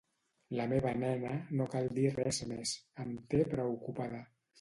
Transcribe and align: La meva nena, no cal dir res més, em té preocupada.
La 0.59 0.63
meva 0.69 0.93
nena, 1.01 1.33
no 1.59 1.67
cal 1.73 1.89
dir 1.97 2.05
res 2.15 2.39
més, 2.53 2.73
em 3.05 3.13
té 3.35 3.43
preocupada. 3.53 4.23